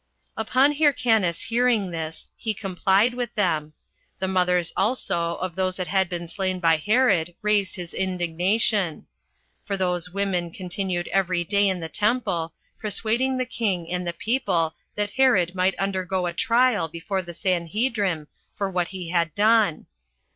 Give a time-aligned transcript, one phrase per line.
[0.35, 0.41] 4.
[0.41, 3.73] Upon Hyrcanus hearing this, he complied with them.
[4.17, 9.05] The mothers also of those that had been slain by Herod raised his indignation;
[9.63, 14.73] for those women continued every day in the temple, persuading the king and the people
[14.95, 18.27] that Herod might undergo a trial before the Sanhedrim
[18.57, 19.85] for what he had done.